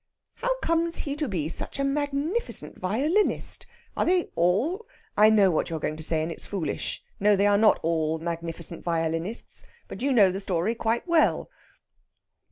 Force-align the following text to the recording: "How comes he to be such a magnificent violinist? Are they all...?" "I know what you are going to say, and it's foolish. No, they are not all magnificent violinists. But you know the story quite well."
"How 0.37 0.49
comes 0.63 0.97
he 0.97 1.15
to 1.17 1.27
be 1.27 1.47
such 1.47 1.77
a 1.77 1.83
magnificent 1.83 2.75
violinist? 2.79 3.67
Are 3.95 4.03
they 4.03 4.31
all...?" 4.35 4.83
"I 5.15 5.29
know 5.29 5.51
what 5.51 5.69
you 5.69 5.75
are 5.75 5.79
going 5.79 5.95
to 5.95 6.01
say, 6.03 6.23
and 6.23 6.31
it's 6.31 6.43
foolish. 6.43 7.03
No, 7.19 7.35
they 7.35 7.45
are 7.45 7.55
not 7.59 7.79
all 7.83 8.17
magnificent 8.17 8.83
violinists. 8.83 9.63
But 9.87 10.01
you 10.01 10.11
know 10.11 10.31
the 10.31 10.41
story 10.41 10.73
quite 10.73 11.07
well." 11.07 11.51